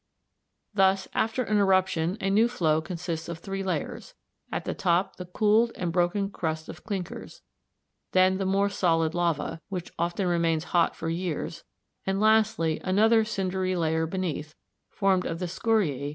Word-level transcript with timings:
Thus 0.73 1.07
after 1.13 1.43
an 1.43 1.59
eruption 1.59 2.17
a 2.19 2.31
new 2.31 2.47
flow 2.47 2.81
consists 2.81 3.29
of 3.29 3.37
three 3.37 3.61
layers; 3.61 4.15
at 4.51 4.65
the 4.65 4.73
top 4.73 5.17
the 5.17 5.27
cooled 5.27 5.71
and 5.75 5.93
broken 5.93 6.31
crust 6.31 6.67
of 6.67 6.83
clinkers, 6.83 7.43
then 8.11 8.37
the 8.39 8.45
more 8.47 8.67
solid 8.67 9.13
lava, 9.13 9.61
which 9.69 9.91
often 9.99 10.25
remains 10.25 10.63
hot 10.73 10.95
for 10.95 11.07
years, 11.09 11.63
and 12.03 12.19
lastly 12.19 12.81
another 12.83 13.23
cindery 13.23 13.75
layer 13.75 14.07
beneath, 14.07 14.55
formed 14.89 15.27
of 15.27 15.37
the 15.37 15.45
scoriæ 15.45 15.45
which 15.45 15.53
have 15.53 15.59
fallen 15.59 15.77
from 15.77 15.85
above 15.85 15.99
(see 15.99 15.99
Fig. 15.99 16.09